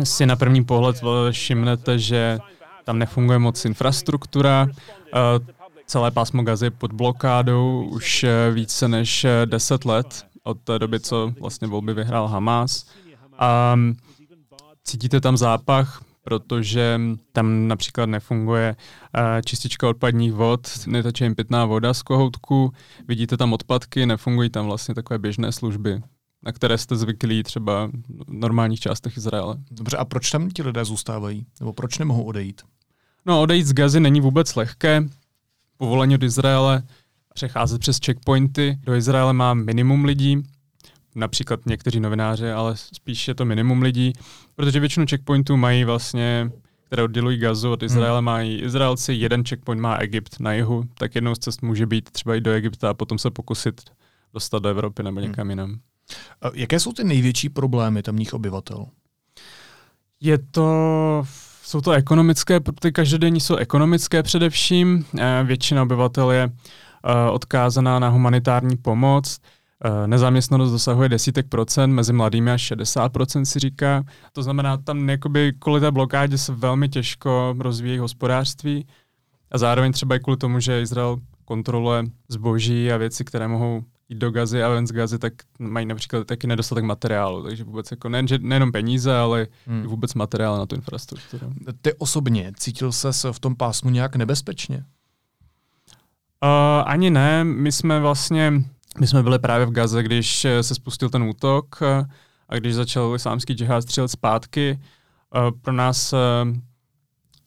si 0.05 0.27
na 0.27 0.37
první 0.37 0.65
pohled 0.65 0.97
všimnete, 1.31 1.99
že 1.99 2.39
tam 2.85 2.99
nefunguje 2.99 3.39
moc 3.39 3.65
infrastruktura. 3.65 4.67
Celé 5.87 6.11
pásmo 6.11 6.43
Gazy 6.43 6.67
je 6.67 6.71
pod 6.71 6.93
blokádou 6.93 7.89
už 7.91 8.27
více 8.53 8.89
než 8.89 9.27
10 9.45 9.85
let 9.85 10.27
od 10.43 10.61
té 10.61 10.79
doby, 10.79 11.01
co 11.01 11.33
vlastně 11.41 11.69
volby 11.69 11.95
vyhrál 11.95 12.29
Hamas. 12.29 12.87
A 13.39 13.77
cítíte 14.85 15.21
tam 15.21 15.37
zápach, 15.37 16.05
protože 16.25 17.01
tam 17.33 17.69
například 17.69 18.07
nefunguje 18.07 18.77
čistička 19.45 19.89
odpadních 19.89 20.33
vod, 20.33 20.87
netačí 20.87 21.25
jim 21.25 21.35
pitná 21.35 21.65
voda 21.65 21.95
z 21.95 22.03
kohoutku, 22.03 22.73
vidíte 23.09 23.37
tam 23.37 23.53
odpadky, 23.53 24.07
nefungují 24.07 24.51
tam 24.51 24.67
vlastně 24.67 24.95
takové 24.95 25.19
běžné 25.19 25.53
služby 25.53 26.03
na 26.43 26.53
které 26.53 26.79
jste 26.79 26.97
zvyklí 26.97 27.43
třeba 27.43 27.87
v 28.27 28.33
normálních 28.33 28.81
částech 28.81 29.17
Izraele. 29.17 29.57
Dobře, 29.71 29.97
a 29.97 30.05
proč 30.05 30.31
tam 30.31 30.51
ti 30.51 30.63
lidé 30.63 30.85
zůstávají? 30.85 31.47
Nebo 31.61 31.73
proč 31.73 31.99
nemohou 31.99 32.25
odejít? 32.25 32.63
No, 33.27 33.43
odejít 33.43 33.67
z 33.67 33.73
Gazy 33.73 34.01
není 34.01 34.21
vůbec 34.21 34.55
lehké. 34.55 35.05
Povolení 35.77 36.15
od 36.15 36.23
Izraele 36.23 36.83
přecházet 37.35 37.81
přes 37.81 37.99
checkpointy. 38.07 38.79
Do 38.83 38.95
Izraele 38.95 39.33
má 39.33 39.55
minimum 39.55 40.05
lidí, 40.05 40.43
například 41.15 41.67
někteří 41.67 42.01
novináři, 42.01 42.51
ale 42.51 42.77
spíš 42.77 43.29
je 43.29 43.35
to 43.35 43.45
minimum 43.45 43.83
lidí, 43.83 44.13
protože 44.55 44.81
většinu 44.81 45.07
checkpointů 45.11 45.57
mají 45.57 45.85
vlastně 45.85 46.51
které 46.93 47.03
oddělují 47.03 47.39
Gazu 47.39 47.73
od 47.73 47.83
Izraele, 47.83 48.19
hmm. 48.19 48.25
mají 48.25 48.63
Izraelci, 48.63 49.13
jeden 49.13 49.45
checkpoint 49.45 49.81
má 49.81 49.97
Egypt 49.97 50.41
na 50.41 50.53
jihu, 50.53 50.85
tak 50.95 51.15
jednou 51.15 51.35
z 51.35 51.39
cest 51.39 51.63
může 51.63 51.87
být 51.87 52.11
třeba 52.11 52.35
i 52.35 52.41
do 52.41 52.51
Egypta 52.51 52.91
a 52.91 52.95
potom 52.95 53.19
se 53.19 53.31
pokusit 53.31 53.81
dostat 54.35 54.63
do 54.63 54.69
Evropy 54.69 55.03
nebo 55.03 55.21
někam 55.21 55.43
hmm. 55.43 55.51
jinam. 55.51 55.81
Jaké 56.55 56.81
jsou 56.81 56.93
ty 56.93 57.05
největší 57.05 57.49
problémy 57.49 58.03
tamních 58.03 58.35
obyvatel? 58.35 58.87
Je 60.21 60.39
to, 60.39 61.23
jsou 61.63 61.81
to 61.81 61.93
ekonomické, 61.93 62.61
ty 62.81 62.93
každodenní 62.93 63.41
jsou 63.41 63.57
ekonomické 63.57 64.23
především. 64.23 65.05
Eh, 65.19 65.45
většina 65.45 65.83
obyvatel 65.83 66.31
je 66.31 66.43
eh, 67.05 67.31
odkázaná 67.31 67.99
na 67.99 68.09
humanitární 68.09 68.77
pomoc. 68.77 69.39
Eh, 69.85 70.07
nezaměstnanost 70.07 70.71
dosahuje 70.71 71.09
desítek 71.09 71.49
procent, 71.49 71.93
mezi 71.93 72.13
mladými 72.13 72.51
až 72.51 72.63
60 72.63 73.09
procent 73.09 73.47
si 73.47 73.59
říká. 73.59 74.05
To 74.33 74.43
znamená, 74.43 74.77
tam 74.77 75.09
jakoby 75.09 75.53
kvůli 75.59 75.81
té 75.81 75.91
blokádě 75.91 76.39
se 76.39 76.53
velmi 76.53 76.89
těžko 76.89 77.55
rozvíjí 77.59 77.99
hospodářství 77.99 78.87
a 79.51 79.59
zároveň 79.59 79.93
třeba 79.93 80.17
i 80.17 80.21
kvůli 80.21 80.37
tomu, 80.37 80.61
že 80.61 80.83
Izrael 80.83 81.17
kontroluje 81.45 82.05
zboží 82.29 82.93
a 82.93 82.97
věci, 82.97 83.25
které 83.25 83.49
mohou 83.49 83.83
jít 84.09 84.19
do 84.19 84.31
Gazy 84.31 84.63
a 84.63 84.69
ven 84.69 84.87
z 84.87 84.93
Gazy, 84.93 85.19
tak 85.19 85.33
mají 85.59 85.87
například 85.87 86.27
taky 86.27 86.47
nedostatek 86.47 86.85
materiálu, 86.85 87.43
takže 87.43 87.65
vůbec 87.65 87.91
jako 87.91 88.09
nejen, 88.09 88.29
že 88.29 88.39
nejenom 88.39 88.73
peníze, 88.73 89.17
ale 89.17 89.47
hmm. 89.67 89.83
vůbec 89.83 90.15
materiál 90.15 90.59
na 90.59 90.67
tu 90.67 90.75
infrastrukturu. 90.75 91.53
Ty 91.83 91.95
osobně 91.95 92.53
cítil 92.57 92.93
se 92.93 93.33
v 93.33 93.39
tom 93.39 93.57
pásmu 93.57 93.91
nějak 93.91 94.17
nebezpečně? 94.17 94.85
Uh, 96.45 96.83
ani 96.85 97.11
ne, 97.11 97.45
my 97.45 97.73
jsme 97.73 98.01
vlastně, 98.01 98.53
my 99.01 99.07
jsme 99.07 99.23
byli 99.23 99.39
právě 99.39 99.67
v 99.67 99.71
Gaze, 99.71 100.03
když 100.03 100.47
se 100.61 100.75
spustil 100.75 101.11
ten 101.11 101.23
útok 101.23 101.83
a 102.49 102.55
když 102.57 102.75
začal 102.75 103.15
islámský 103.17 103.55
džihad 103.55 103.83
střílet 103.83 104.09
zpátky. 104.09 104.81
Uh, 105.37 105.59
pro 105.61 105.73
nás 105.73 106.13
uh, 106.13 106.19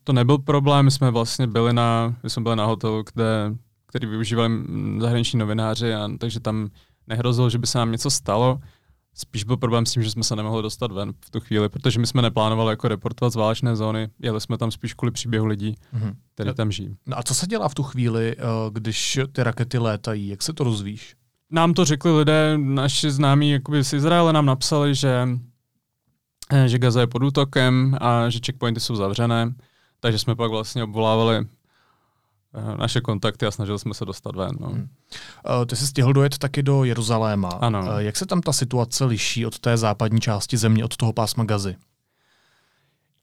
to 0.04 0.14
nebyl 0.14 0.38
problém, 0.38 0.86
my 0.86 0.92
jsme 0.92 1.12
vlastně 1.12 1.48
byli 1.48 1.74
na, 1.74 2.16
my 2.24 2.30
jsme 2.30 2.44
byli 2.44 2.56
na 2.56 2.66
hotelu, 2.66 3.04
kde 3.14 3.56
který 3.86 4.08
využívali 4.08 4.52
zahraniční 5.00 5.40
novináři, 5.40 5.94
a, 5.94 6.10
takže 6.20 6.40
tam 6.40 6.70
nehrozilo, 7.08 7.50
že 7.50 7.58
by 7.58 7.68
se 7.68 7.78
nám 7.78 7.92
něco 7.92 8.10
stalo. 8.10 8.60
Spíš 9.14 9.44
byl 9.44 9.58
problém 9.58 9.86
s 9.86 9.92
tím, 9.92 10.04
že 10.04 10.12
jsme 10.12 10.24
se 10.24 10.36
nemohli 10.36 10.64
dostat 10.64 10.92
ven 10.92 11.14
v 11.26 11.30
tu 11.30 11.40
chvíli, 11.40 11.70
protože 11.70 12.00
my 12.00 12.08
jsme 12.08 12.22
neplánovali 12.22 12.72
jako 12.72 12.88
reportovat 12.88 13.34
z 13.34 13.36
válečné 13.36 13.76
zóny, 13.76 14.10
jeli 14.20 14.42
jsme 14.42 14.58
tam 14.58 14.72
spíš 14.72 14.94
kvůli 14.94 15.12
příběhu 15.12 15.46
lidí, 15.46 15.76
mm-hmm. 15.94 16.16
kteří 16.34 16.54
tam 16.54 16.72
žijí. 16.72 16.96
No 17.06 17.20
a 17.20 17.24
co 17.24 17.36
se 17.36 17.48
dělá 17.48 17.70
v 17.70 17.76
tu 17.76 17.84
chvíli, 17.84 18.36
eh, 18.38 18.44
když 18.72 19.20
ty 19.32 19.44
rakety 19.44 19.78
létají? 19.78 20.28
Jak 20.28 20.44
se 20.44 20.54
to 20.54 20.64
rozvíš? 20.64 21.16
Nám 21.52 21.74
to 21.74 21.86
řekli 21.86 22.18
lidé, 22.18 22.58
naši 22.58 23.12
známí 23.12 23.52
jakoby 23.52 23.84
z 23.84 23.94
Izraele 23.94 24.34
nám 24.34 24.46
napsali, 24.46 24.96
že, 24.96 25.30
eh, 26.52 26.68
že 26.68 26.80
Gaza 26.80 27.02
je 27.02 27.08
pod 27.08 27.24
útokem 27.24 27.98
a 28.02 28.30
že 28.30 28.40
checkpointy 28.46 28.80
jsou 28.80 28.96
zavřené, 28.96 29.54
takže 30.00 30.20
jsme 30.20 30.36
pak 30.36 30.52
vlastně 30.52 30.84
obvolávali 30.84 31.48
naše 32.78 33.02
kontakty 33.02 33.46
a 33.46 33.52
snažili 33.52 33.80
jsme 33.80 33.94
se 33.94 34.06
dostat 34.06 34.36
ven. 34.36 34.52
No. 34.60 34.68
Hmm. 34.68 34.80
Uh, 34.80 35.66
ty 35.66 35.76
jsi 35.76 35.88
stihl 35.88 36.14
dojet 36.14 36.38
taky 36.38 36.64
do 36.64 36.84
Jeruzaléma. 36.84 37.50
Ano. 37.50 37.80
Uh, 37.80 37.98
jak 37.98 38.18
se 38.18 38.26
tam 38.26 38.42
ta 38.42 38.54
situace 38.54 39.06
liší 39.06 39.46
od 39.46 39.60
té 39.60 39.78
západní 39.78 40.22
části 40.22 40.58
země, 40.58 40.86
od 40.86 40.98
toho 40.98 41.14
pásma 41.14 41.44
Gazy? 41.44 41.76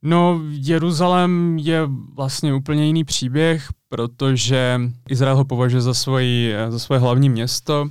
No, 0.02 0.40
Jeruzalém 0.50 1.58
je 1.58 1.88
vlastně 2.14 2.54
úplně 2.54 2.86
jiný 2.86 3.04
příběh, 3.04 3.68
protože 3.88 4.80
Izrael 5.08 5.36
ho 5.36 5.44
považuje 5.44 5.80
za, 5.82 5.94
svoji, 5.94 6.54
za 6.68 6.78
svoje 6.78 7.00
hlavní 7.00 7.28
město. 7.28 7.88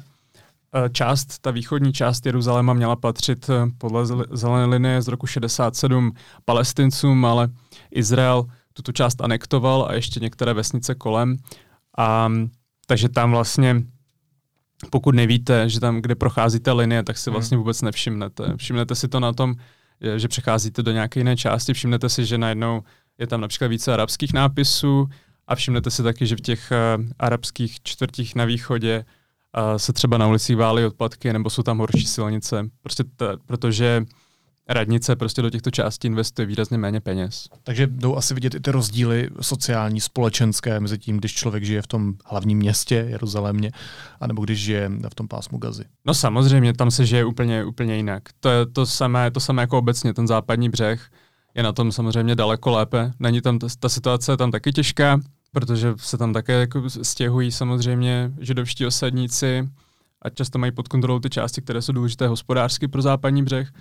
Část, 0.91 1.39
ta 1.39 1.51
východní 1.51 1.93
část 1.93 2.25
Jeruzaléma 2.25 2.74
měla 2.74 2.95
patřit 2.95 3.50
podle 3.77 4.05
zelené 4.31 4.65
linie 4.65 5.01
z 5.01 5.07
roku 5.07 5.27
67 5.27 6.12
palestincům, 6.45 7.25
ale 7.25 7.50
Izrael 7.91 8.45
tuto 8.73 8.91
část 8.91 9.21
anektoval 9.21 9.87
a 9.89 9.93
ještě 9.93 10.19
některé 10.19 10.53
vesnice 10.53 10.95
kolem. 10.95 11.37
A, 11.97 12.31
takže 12.85 13.09
tam 13.09 13.31
vlastně, 13.31 13.83
pokud 14.89 15.15
nevíte, 15.15 15.69
že 15.69 15.79
tam, 15.79 16.01
kde 16.01 16.15
procházíte 16.15 16.71
linie, 16.71 17.03
tak 17.03 17.17
si 17.17 17.29
hmm. 17.29 17.33
vlastně 17.33 17.57
vůbec 17.57 17.81
nevšimnete. 17.81 18.53
Všimnete 18.57 18.95
si 18.95 19.07
to 19.07 19.19
na 19.19 19.33
tom, 19.33 19.55
že 20.15 20.27
přecházíte 20.27 20.83
do 20.83 20.91
nějaké 20.91 21.19
jiné 21.19 21.37
části, 21.37 21.73
všimnete 21.73 22.09
si, 22.09 22.25
že 22.25 22.37
najednou 22.37 22.83
je 23.17 23.27
tam 23.27 23.41
například 23.41 23.67
více 23.67 23.93
arabských 23.93 24.33
nápisů 24.33 25.09
a 25.47 25.55
všimnete 25.55 25.91
si 25.91 26.03
taky, 26.03 26.27
že 26.27 26.35
v 26.35 26.41
těch 26.41 26.71
uh, 26.71 27.05
arabských 27.19 27.83
čtvrtích 27.83 28.35
na 28.35 28.45
východě 28.45 29.05
uh, 29.57 29.77
se 29.77 29.93
třeba 29.93 30.17
na 30.17 30.27
ulicích 30.27 30.57
válí 30.57 30.85
odpadky 30.85 31.33
nebo 31.33 31.49
jsou 31.49 31.63
tam 31.63 31.77
horší 31.77 32.05
silnice. 32.05 32.69
Prostě 32.81 33.03
t- 33.03 33.37
protože 33.45 34.05
radnice 34.73 35.15
prostě 35.15 35.41
do 35.41 35.49
těchto 35.49 35.71
částí 35.71 36.07
investuje 36.07 36.45
výrazně 36.45 36.77
méně 36.77 37.01
peněz. 37.01 37.47
Takže 37.63 37.87
jdou 37.87 38.15
asi 38.15 38.33
vidět 38.33 38.55
i 38.55 38.59
ty 38.59 38.71
rozdíly 38.71 39.29
sociální, 39.41 40.01
společenské 40.01 40.79
mezi 40.79 40.97
tím, 40.97 41.17
když 41.17 41.33
člověk 41.33 41.63
žije 41.63 41.81
v 41.81 41.87
tom 41.87 42.13
hlavním 42.25 42.57
městě 42.57 43.05
Jeruzalémě, 43.09 43.71
anebo 44.19 44.43
když 44.43 44.59
žije 44.59 44.91
v 45.11 45.15
tom 45.15 45.27
pásmu 45.27 45.57
Gazy. 45.57 45.83
No 46.05 46.13
samozřejmě, 46.13 46.73
tam 46.73 46.91
se 46.91 47.05
žije 47.05 47.25
úplně, 47.25 47.65
úplně 47.65 47.95
jinak. 47.95 48.23
To 48.39 48.49
je 48.49 48.65
to 48.65 48.85
samé, 48.85 49.31
to 49.31 49.39
samé 49.39 49.63
jako 49.63 49.77
obecně, 49.77 50.13
ten 50.13 50.27
západní 50.27 50.69
břeh 50.69 51.09
je 51.55 51.63
na 51.63 51.71
tom 51.71 51.91
samozřejmě 51.91 52.35
daleko 52.35 52.71
lépe. 52.71 53.11
Není 53.19 53.41
tam, 53.41 53.59
ta, 53.59 53.67
ta 53.79 53.89
situace 53.89 54.31
je 54.31 54.37
tam 54.37 54.51
taky 54.51 54.73
těžká, 54.73 55.19
protože 55.51 55.93
se 55.97 56.17
tam 56.17 56.33
také 56.33 56.53
jako 56.53 56.89
stěhují 56.89 57.51
samozřejmě 57.51 58.31
židovští 58.39 58.85
osadníci 58.85 59.69
a 60.21 60.29
často 60.29 60.59
mají 60.59 60.71
pod 60.71 60.87
kontrolou 60.87 61.19
ty 61.19 61.29
části, 61.29 61.61
které 61.61 61.81
jsou 61.81 61.93
důležité 61.93 62.27
hospodářsky 62.27 62.87
pro 62.87 63.01
západní 63.01 63.43
břeh 63.43 63.71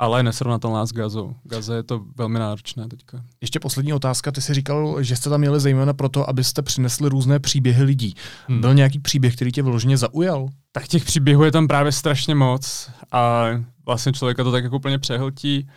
ale 0.00 0.22
nesrovnatelná 0.22 0.86
s 0.86 0.92
Gazou. 0.92 1.34
Gaze 1.44 1.74
je 1.74 1.82
to 1.82 2.04
velmi 2.16 2.38
náročné 2.38 2.88
teďka. 2.88 3.22
Ještě 3.40 3.60
poslední 3.60 3.92
otázka. 3.92 4.32
Ty 4.32 4.40
jsi 4.40 4.54
říkal, 4.54 5.02
že 5.02 5.16
jste 5.16 5.30
tam 5.30 5.40
měli 5.40 5.60
zejména 5.60 5.92
proto, 5.92 6.28
abyste 6.28 6.62
přinesli 6.62 7.08
různé 7.08 7.38
příběhy 7.38 7.82
lidí. 7.82 8.14
Hmm. 8.48 8.60
Byl 8.60 8.74
nějaký 8.74 8.98
příběh, 8.98 9.36
který 9.36 9.52
tě 9.52 9.62
vyloženě 9.62 9.96
zaujal? 9.96 10.48
Tak 10.72 10.88
těch 10.88 11.04
příběhů 11.04 11.44
je 11.44 11.52
tam 11.52 11.68
právě 11.68 11.92
strašně 11.92 12.34
moc 12.34 12.90
a 13.12 13.44
vlastně 13.86 14.12
člověka 14.12 14.44
to 14.44 14.52
tak 14.52 14.64
jako 14.64 14.76
úplně 14.76 14.98
přehltí. 14.98 15.68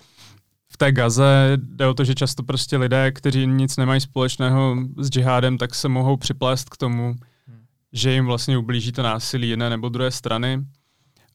V 0.71 0.77
té 0.77 0.91
Gaze 0.91 1.51
jde 1.55 1.87
o 1.87 1.93
to, 1.93 2.03
že 2.03 2.15
často 2.15 2.43
prostě 2.43 2.77
lidé, 2.77 3.11
kteří 3.11 3.47
nic 3.47 3.77
nemají 3.77 4.01
společného 4.01 4.75
s 4.97 5.09
džihádem, 5.09 5.57
tak 5.57 5.75
se 5.75 5.89
mohou 5.89 6.17
připlést 6.17 6.69
k 6.69 6.77
tomu, 6.77 7.15
hmm. 7.47 7.63
že 7.93 8.11
jim 8.11 8.25
vlastně 8.25 8.57
ublíží 8.57 8.91
to 8.91 9.03
násilí 9.03 9.49
jedné 9.49 9.69
nebo 9.69 9.89
druhé 9.89 10.11
strany 10.11 10.65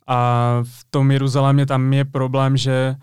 a 0.08 0.60
v 0.62 0.84
tom 0.90 1.10
Jeruzalémě 1.10 1.66
tam 1.66 1.92
je 1.92 2.04
problém, 2.04 2.56
že 2.56 2.94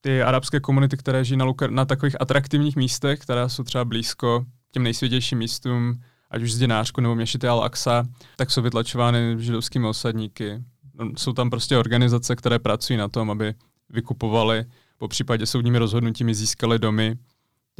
ty 0.00 0.22
arabské 0.22 0.60
komunity, 0.60 0.96
které 0.96 1.24
žijí 1.24 1.38
na, 1.38 1.44
luka- 1.44 1.70
na 1.70 1.84
takových 1.84 2.20
atraktivních 2.20 2.76
místech, 2.76 3.18
která 3.18 3.48
jsou 3.48 3.62
třeba 3.62 3.84
blízko 3.84 4.44
těm 4.70 4.82
nejsvětějším 4.82 5.38
místům, 5.38 6.00
ať 6.30 6.42
už 6.42 6.52
z 6.52 6.58
Dinářku 6.58 7.00
nebo 7.00 7.14
Měšity 7.14 7.46
al-Aqsa, 7.46 8.08
tak 8.36 8.50
jsou 8.50 8.62
vytlačovány 8.62 9.36
židovskými 9.38 9.86
osadníky. 9.86 10.62
No, 10.94 11.10
jsou 11.18 11.32
tam 11.32 11.50
prostě 11.50 11.78
organizace, 11.78 12.36
které 12.36 12.58
pracují 12.58 12.96
na 12.96 13.08
tom, 13.08 13.30
aby 13.30 13.54
vykupovali, 13.88 14.64
po 14.98 15.08
případě 15.08 15.46
soudními 15.46 15.78
rozhodnutími 15.78 16.34
získali 16.34 16.78
domy 16.78 17.18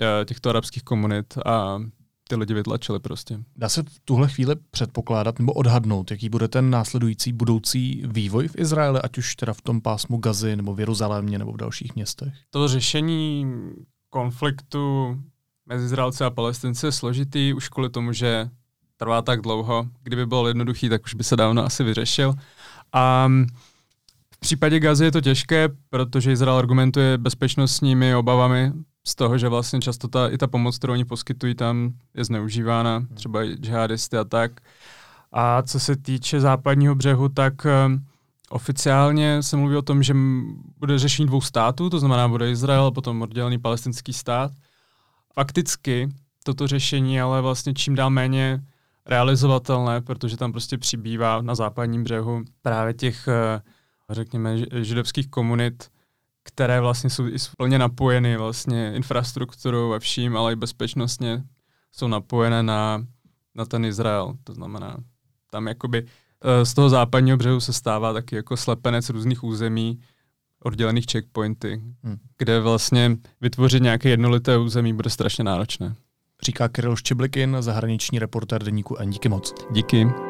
eh, 0.00 0.25
těchto 0.25 0.50
arabských 0.50 0.83
komunit 0.83 1.39
a 1.47 1.79
ty 2.31 2.37
lidi 2.37 2.55
vytlačili 2.55 3.01
prostě. 3.01 3.39
Dá 3.57 3.69
se 3.69 3.83
v 3.83 4.01
tuhle 4.05 4.29
chvíli 4.29 4.57
předpokládat 4.71 5.39
nebo 5.39 5.53
odhadnout, 5.53 6.11
jaký 6.11 6.29
bude 6.29 6.49
ten 6.49 6.71
následující 6.71 7.33
budoucí 7.33 8.03
vývoj 8.07 8.49
v 8.49 8.59
Izraeli, 8.59 9.01
ať 9.03 9.19
už 9.19 9.37
teda 9.37 9.53
v 9.53 9.61
tom 9.61 9.81
pásmu 9.81 10.19
Gazy 10.19 10.57
nebo 10.57 10.75
v 10.75 10.81
Jeruzalémě 10.81 11.39
nebo 11.39 11.53
v 11.53 11.57
dalších 11.57 11.95
městech? 11.95 12.35
To 12.51 12.69
řešení 12.69 13.47
konfliktu 14.11 15.17
mezi 15.67 15.85
Izraelci 15.85 16.25
a 16.25 16.31
Palestinci 16.31 16.87
je 16.87 16.93
složitý 16.93 17.55
už 17.55 17.69
kvůli 17.69 17.91
tomu, 17.91 18.13
že 18.13 18.49
trvá 18.97 19.23
tak 19.23 19.41
dlouho. 19.41 19.87
Kdyby 20.03 20.27
byl 20.27 20.47
jednoduchý, 20.47 20.89
tak 20.89 21.05
už 21.05 21.15
by 21.15 21.25
se 21.25 21.37
dávno 21.37 21.65
asi 21.65 21.85
vyřešil. 21.85 22.35
A 22.93 23.29
v 24.35 24.41
případě 24.41 24.81
Gazy 24.81 25.05
je 25.05 25.13
to 25.13 25.21
těžké, 25.21 25.69
protože 25.89 26.33
Izrael 26.33 26.59
argumentuje 26.59 27.19
bezpečnostními 27.19 28.15
obavami 28.15 28.73
z 29.07 29.14
toho, 29.14 29.38
že 29.38 29.49
vlastně 29.49 29.80
často 29.80 30.09
ta, 30.09 30.28
i 30.28 30.38
ta 30.38 30.47
pomoc, 30.47 30.78
kterou 30.78 30.92
oni 30.92 31.04
poskytují 31.04 31.54
tam, 31.54 31.92
je 32.14 32.25
zneužívána, 32.25 33.07
třeba 33.14 33.42
i 33.42 33.54
džihadisty 33.54 34.16
a 34.16 34.25
tak. 34.25 34.61
A 35.33 35.62
co 35.62 35.80
se 35.80 35.97
týče 35.97 36.40
západního 36.40 36.95
břehu, 36.95 37.28
tak 37.28 37.54
um, 37.87 38.04
oficiálně 38.50 39.42
se 39.42 39.57
mluví 39.57 39.76
o 39.76 39.83
tom, 39.83 40.02
že 40.02 40.14
bude 40.78 40.99
řešení 40.99 41.26
dvou 41.26 41.40
států, 41.40 41.90
to 41.90 41.99
znamená 41.99 42.28
bude 42.28 42.50
Izrael 42.50 42.87
a 42.87 42.90
potom 42.90 43.23
oddělený 43.23 43.59
palestinský 43.59 44.12
stát. 44.12 44.52
Fakticky 45.35 46.09
toto 46.45 46.66
řešení 46.66 47.21
ale 47.21 47.40
vlastně 47.40 47.75
čím 47.75 47.95
dál 47.95 48.11
méně 48.11 48.62
realizovatelné, 49.07 50.00
protože 50.00 50.37
tam 50.37 50.52
prostě 50.52 50.78
přibývá 50.78 51.42
na 51.42 51.54
západním 51.54 52.04
břehu 52.04 52.45
právě 52.62 52.95
těch, 52.95 53.28
eh, 53.28 53.62
řekněme, 54.11 54.57
židovských 54.73 55.28
komunit, 55.28 55.90
které 56.54 56.80
vlastně 56.80 57.11
jsou 57.11 57.26
i 57.26 57.37
plně 57.59 57.78
napojeny 57.78 58.37
vlastně 58.37 58.92
infrastrukturou 58.95 59.92
a 59.92 59.99
vším, 59.99 60.37
ale 60.37 60.52
i 60.52 60.57
bezpečnostně 60.57 61.42
jsou 61.92 62.09
napojené 62.09 62.62
na, 62.62 63.07
na 63.54 63.64
ten 63.64 63.85
Izrael. 63.85 64.35
To 64.45 64.54
znamená, 64.54 64.97
tam 65.50 65.66
jakoby 65.66 66.07
eh, 66.42 66.66
z 66.66 66.75
toho 66.75 66.90
západního 66.90 67.37
břehu 67.37 67.61
se 67.61 67.73
stává 67.73 68.12
taky 68.12 68.37
jako 68.37 68.57
slepenec 68.57 69.11
různých 69.11 69.45
území, 69.45 70.00
oddělených 70.62 71.04
checkpointy, 71.12 71.83
hmm. 72.02 72.16
kde 72.38 72.61
vlastně 72.61 73.16
vytvořit 73.40 73.83
nějaké 73.83 74.09
jednolité 74.09 74.59
území 74.59 74.92
bude 74.92 75.11
strašně 75.11 75.45
náročné. 75.45 75.95
Říká 76.42 76.69
Kirill 76.69 76.97
Ščiblikin, 76.97 77.57
zahraniční 77.61 78.19
reportér 78.19 78.62
deníku 78.62 78.97
N. 78.97 79.11
Díky 79.11 79.28
moc. 79.28 79.54
Díky. 79.71 80.30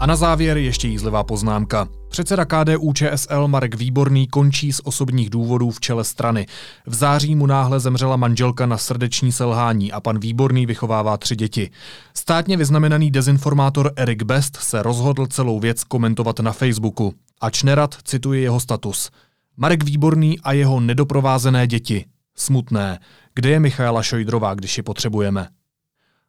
A 0.00 0.06
na 0.06 0.16
závěr 0.16 0.56
ještě 0.58 0.88
jízlivá 0.88 1.24
poznámka. 1.24 1.88
Předseda 2.08 2.44
KDU 2.44 2.92
ČSL 2.92 3.48
Marek 3.48 3.74
Výborný 3.74 4.26
končí 4.26 4.72
z 4.72 4.80
osobních 4.84 5.30
důvodů 5.30 5.70
v 5.70 5.80
čele 5.80 6.04
strany. 6.04 6.46
V 6.86 6.94
září 6.94 7.34
mu 7.34 7.46
náhle 7.46 7.80
zemřela 7.80 8.16
manželka 8.16 8.66
na 8.66 8.78
srdeční 8.78 9.32
selhání 9.32 9.92
a 9.92 10.00
pan 10.00 10.18
Výborný 10.18 10.66
vychovává 10.66 11.16
tři 11.16 11.36
děti. 11.36 11.70
Státně 12.14 12.56
vyznamenaný 12.56 13.10
dezinformátor 13.10 13.92
Erik 13.96 14.22
Best 14.22 14.56
se 14.56 14.82
rozhodl 14.82 15.26
celou 15.26 15.60
věc 15.60 15.84
komentovat 15.84 16.40
na 16.40 16.52
Facebooku. 16.52 17.14
Ač 17.40 17.62
nerad 17.62 17.94
cituje 18.04 18.40
jeho 18.40 18.60
status. 18.60 19.10
Marek 19.56 19.84
Výborný 19.84 20.40
a 20.40 20.52
jeho 20.52 20.80
nedoprovázené 20.80 21.66
děti. 21.66 22.04
Smutné. 22.34 22.98
Kde 23.34 23.50
je 23.50 23.60
Michaela 23.60 24.02
Šojdrová, 24.02 24.54
když 24.54 24.76
ji 24.76 24.82
potřebujeme? 24.82 25.48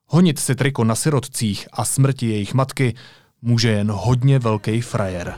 Honit 0.06 0.40
si 0.40 0.56
triko 0.56 0.84
na 0.84 0.96
sirotcích 0.96 1.68
a 1.72 1.86
smrti 1.86 2.30
jejich 2.30 2.54
matky 2.54 2.94
může 3.42 3.70
jen 3.70 3.92
hodně 3.92 4.40
velký 4.40 4.82
frajer. 4.82 5.36